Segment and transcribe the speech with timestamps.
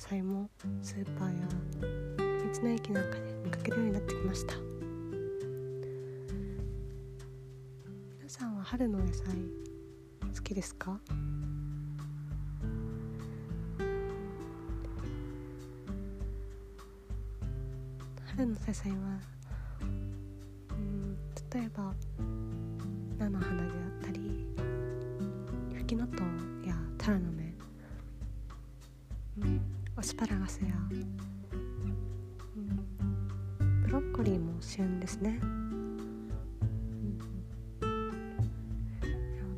[0.00, 0.48] 菜も
[0.82, 1.46] スーパーや
[2.18, 4.54] 道の駅なんかで見かけるようになってきました。
[8.18, 9.26] 皆さんは春の野菜
[10.34, 10.98] 好きですか？
[18.34, 18.96] 春の野菜は
[20.72, 21.14] うん
[21.52, 21.92] 例えば
[33.90, 36.38] ブロッコリーも旬ですね、うん、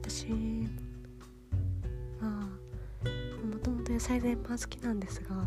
[0.00, 0.26] 私
[2.18, 2.30] は
[3.44, 5.46] もともと野菜全般好きなんですが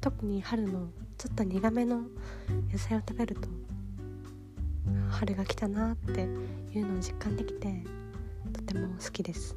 [0.00, 2.04] 特に春のちょっと苦めの
[2.72, 3.46] 野菜を食べると
[5.10, 7.84] 春が来たなっていうのを実感できて
[8.54, 9.54] とても好きです。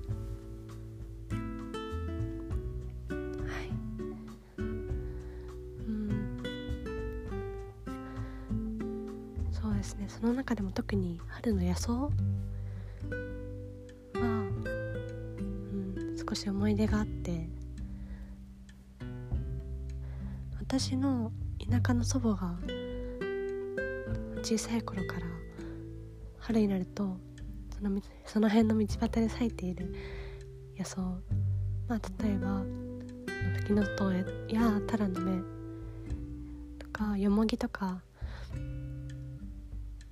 [10.20, 11.92] その中でも特に春の野草？
[11.94, 12.10] は、
[14.16, 17.48] うん、少し思い出があって。
[20.60, 22.56] 私の田舎の祖母が
[24.44, 25.26] 小さい頃から
[26.38, 27.18] 春になると
[27.76, 29.96] そのその辺の道端で咲いている
[30.78, 31.02] 野草。
[31.88, 32.62] まあ例えば
[33.58, 34.14] フキノトウ
[34.48, 35.42] やタラの芽
[36.78, 38.04] とかヨモギとか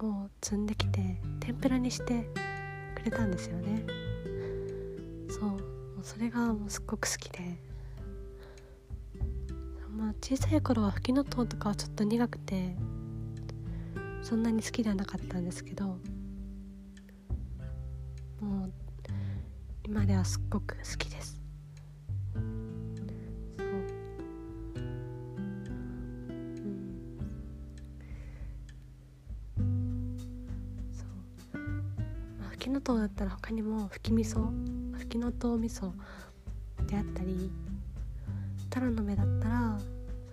[0.06, 2.30] を摘んできて天ぷらにして
[2.96, 3.86] くれたんですよね。
[5.30, 5.60] そう
[6.04, 7.68] それがもうすっごく好きで。
[9.98, 12.76] まあ小さい頃はフキノトウとかはちょっと苦くて
[14.22, 15.86] そんなに好きではなかったんですけど
[18.40, 18.74] もう
[19.84, 21.37] 今ではすっごく好きです。
[33.48, 34.46] 他にもフキ味噌
[34.92, 35.94] フキノトウ味噌
[36.86, 37.50] であったり
[38.70, 39.78] タラの芽だったら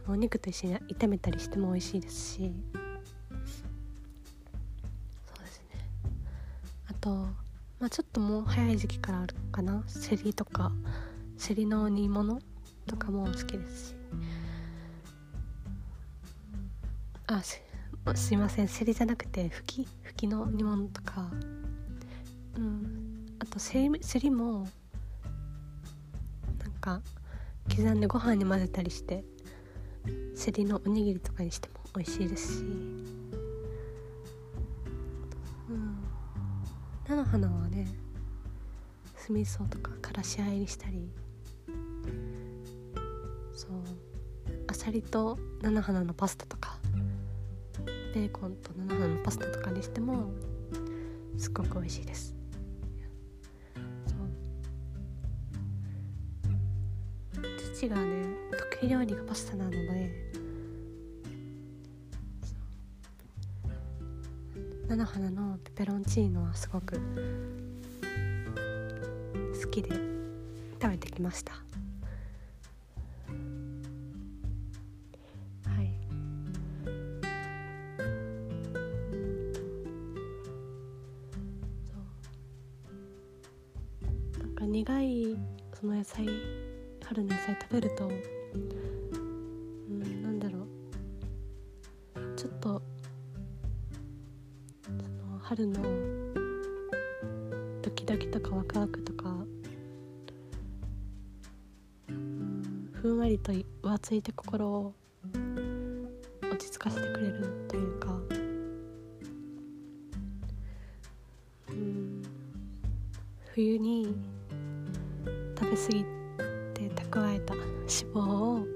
[0.08, 2.52] お肉と一緒に炒めたりしても美味しいですし。
[5.26, 5.88] そうですね。
[6.88, 7.10] あと、
[7.78, 9.84] まあ、ちょっともう早い時期からあるかな。
[9.86, 10.72] セリとか
[11.38, 12.41] セリの煮物
[12.88, 13.94] とかも好きですし。
[17.28, 17.62] あす
[18.16, 18.66] すいません。
[18.66, 21.31] セリじゃなくてふきふきの煮物とか。
[22.56, 23.03] うん。
[23.44, 23.91] あとセ
[24.21, 24.66] リも
[26.59, 27.03] なんか
[27.69, 29.22] 刻んでご飯に混ぜたりして
[30.34, 32.62] セリのおにぎりとかにしても美味しいですし。
[35.69, 35.97] うん。
[37.06, 37.87] 菜の花はね
[39.15, 41.06] 酢味噌とかからしあえにしたり。
[43.53, 43.71] そう。
[44.69, 46.78] あさりと菜の花のパスタとか。
[48.15, 50.31] ベーコンと菜の花のパスタとかにしても
[51.37, 52.33] すっごく美味しいです。
[57.74, 58.24] 父がね
[58.78, 60.12] 得意料理がパスタなので
[64.88, 67.00] 菜の花のペペロンチーノはすごく
[69.60, 69.88] 好きで
[70.80, 71.54] 食べてきました。
[71.54, 71.60] は
[75.82, 75.90] い。
[81.84, 81.92] そ
[84.38, 84.44] う。
[84.44, 85.36] なんか苦い
[85.80, 86.63] その野菜
[87.06, 88.10] 春の野菜食べるとう。
[89.88, 90.66] んなんだろう。
[92.34, 92.82] ちょっと
[94.82, 95.82] その春の
[97.82, 99.31] ドキドキとかワクワクとか
[102.08, 104.94] うんふんわりと浮ついて心を
[106.43, 108.19] 落ち着かせてくれるというか。
[111.69, 112.23] うん。
[113.52, 114.17] 冬に
[115.58, 116.24] 食べ過ぎて
[117.86, 118.66] 脂肪を、う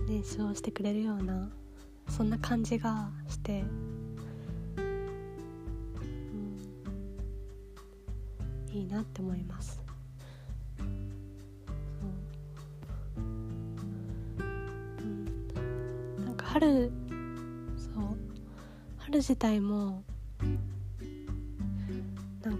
[0.00, 1.48] ん、燃焼してくれるような
[2.08, 4.80] そんな感じがして、う
[8.72, 9.80] ん、いいなって思います。
[16.18, 16.90] なんか春
[17.76, 18.16] そう。
[18.98, 20.02] 春自体も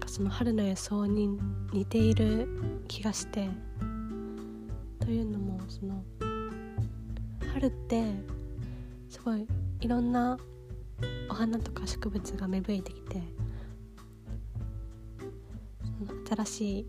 [0.09, 1.29] その春の予想に
[1.71, 2.49] 似ている
[2.87, 3.47] 気がして
[4.99, 6.03] というのもその
[7.53, 8.03] 春って
[9.07, 9.47] すごい
[9.81, 10.35] いろんな
[11.29, 13.21] お花とか植物が芽吹いてきて
[16.07, 16.87] その新しい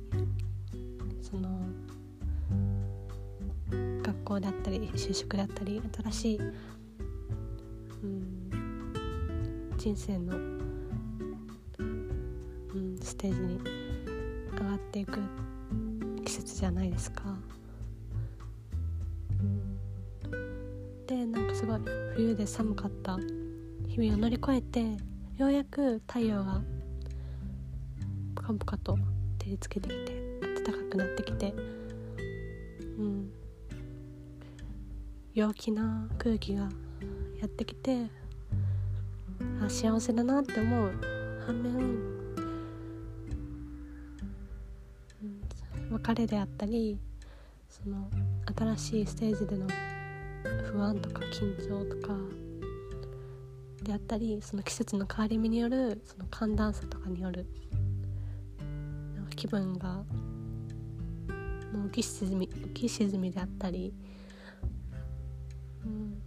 [1.21, 1.61] その
[4.03, 6.39] 学校であったり就職であったり新しい、
[8.03, 8.51] うん、
[9.77, 10.50] 人生の、
[13.11, 13.61] ステージに
[14.53, 15.19] 上がっていく
[16.25, 17.25] 季節じゃないですか。
[21.09, 21.81] でなんかすごい
[22.15, 23.19] 冬で寒かった
[23.89, 24.83] 日々を乗り越えて
[25.37, 26.63] ようやく太陽が
[28.37, 28.97] ポカポカと
[29.41, 31.53] 照りつけてきて暖かくなってきて
[32.97, 33.31] うん
[35.35, 36.69] 陽気な空気が
[37.41, 38.07] やってきて
[39.61, 40.93] あ幸せだなって思う
[41.45, 42.20] 反面、
[46.03, 46.99] 別れであったり
[47.69, 48.09] その
[48.77, 49.67] 新しいステージでの
[50.73, 52.15] 不安とか緊張とか
[53.83, 57.47] であったりその季節の変わり目によるその寒暖差とかによる
[59.15, 60.03] なんか気分が
[61.73, 63.93] の浮き沈み浮き沈みであったり、
[65.85, 66.23] うん、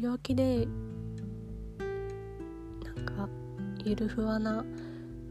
[0.00, 0.66] 陽気で
[2.82, 3.28] なんか
[3.84, 4.64] ゆるふわな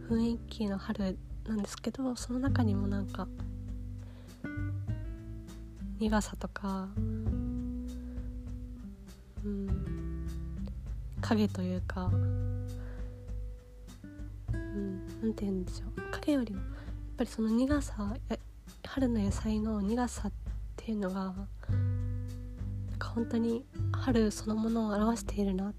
[0.10, 3.28] 雰囲気の春なんですけどその中にもなんか
[6.00, 6.90] 苦さとか
[9.44, 10.28] うん
[11.22, 12.12] 影というか
[14.54, 16.12] うんなんて言うんでしょう。
[16.12, 16.70] 影よりもやっ
[17.18, 18.16] ぱりその苦さ
[18.86, 20.32] 春の野菜の苦さっ
[20.76, 21.36] ていうのがなん
[23.00, 25.74] か本当に春そのものを表しているなっ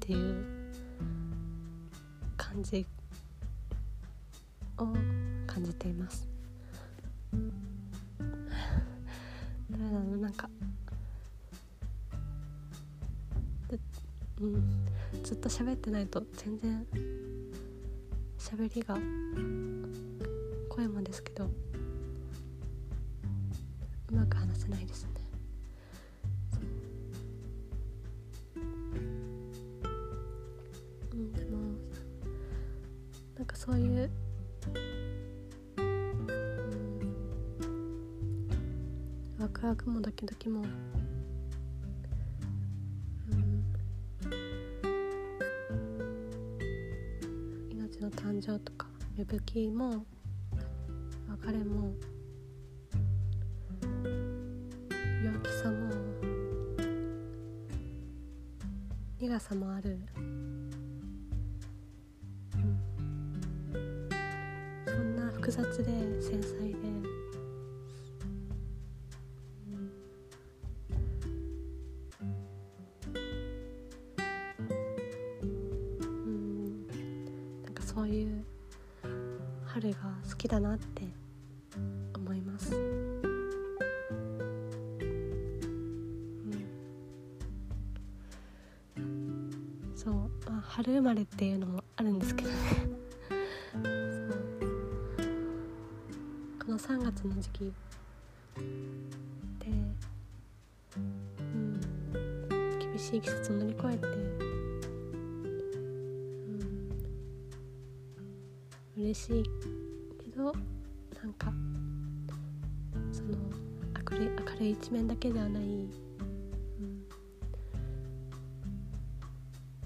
[0.00, 0.44] ていう
[2.36, 2.86] 感じ
[4.78, 4.86] を
[5.46, 6.28] 感じています
[9.70, 9.78] だ。
[9.78, 10.48] なんか
[14.40, 14.86] うん
[15.22, 16.86] ずっと喋ってないと全然
[18.38, 18.98] 喋りが
[20.68, 21.48] 声もですけどう
[24.14, 25.10] まく話せないですね
[31.12, 31.58] うんでも
[33.36, 34.10] なんかそういう
[39.62, 40.62] ワクもドキドキも、
[43.30, 43.64] うん、
[47.70, 50.04] 命の誕生とか芽吹きも
[51.44, 51.94] 別れも
[55.24, 55.88] 陽気さも
[59.20, 60.00] 苦さもある、
[64.86, 66.91] そんな複雑で繊細で
[77.94, 78.42] そういう
[79.66, 81.02] 春が好きだなって
[82.16, 82.74] 思います。
[82.74, 82.78] う
[89.00, 90.14] ん、そう、
[90.50, 92.56] まあ、春生まれっていうのもあるんですけどね。
[93.70, 93.82] そう。
[96.64, 97.72] この3月の時期。
[99.58, 99.66] で、
[100.96, 101.78] うん、
[102.78, 104.51] 厳しい季節を乗り越えて
[109.02, 109.42] 嬉しい。
[110.22, 111.52] けどなんか
[113.10, 113.36] その
[114.12, 115.90] 明るい明るい一面だけではない、うん、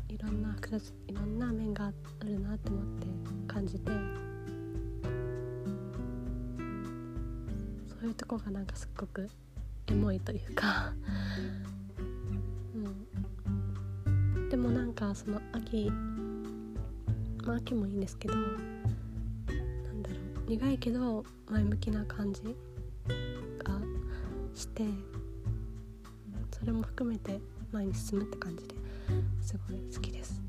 [0.08, 1.92] いろんな複雑いろんな面があ
[2.24, 3.06] るなって思って
[3.46, 3.90] 感じて。
[7.88, 9.30] そういうとこがなんかすっごく
[9.86, 10.92] エモいというか。
[12.74, 15.90] うん、でもなんかその秋
[17.46, 18.34] まあ秋もいいんですけど
[20.46, 23.80] 苦いけど前向きな感じが
[24.54, 24.84] して
[26.56, 27.40] それも含めて
[27.72, 28.74] 前に進むって感じで
[29.42, 30.40] すごい好きです。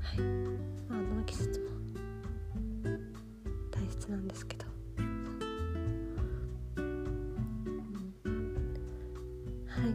[0.00, 0.20] はい。
[0.88, 1.66] まああの季節も
[3.70, 4.66] 大切なんですけど、
[4.98, 5.16] うん、
[9.66, 9.90] はい。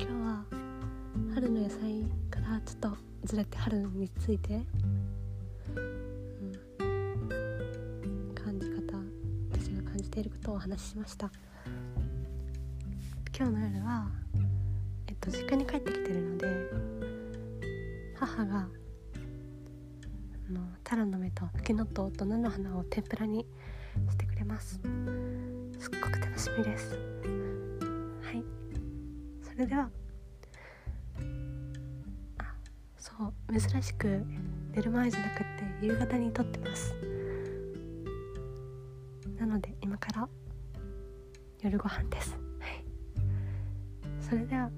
[0.00, 0.44] 日は
[1.34, 4.64] 春の野菜からちょっとずれて春について
[10.14, 11.28] ていることをお話ししました。
[13.36, 14.06] 今日の夜は
[15.08, 16.46] えっと実家に帰ってきてるので
[18.14, 18.68] 母が
[20.48, 23.44] あのタラの芽とフキノトウと菜の花を天ぷらに
[24.08, 24.74] してくれます。
[24.74, 24.82] すっ
[26.00, 26.92] ごく楽しみです。
[26.92, 26.96] は
[28.32, 28.44] い。
[29.42, 29.90] それでは
[32.38, 32.54] あ
[32.96, 33.12] そ
[33.50, 34.24] う珍しく
[34.72, 35.44] 寝る前じゃなくって
[35.84, 36.94] 夕方に撮ってます。
[39.54, 40.28] ので今から
[41.62, 42.36] 夜ご飯です。
[44.20, 44.68] それでは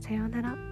[0.00, 0.67] さようなら。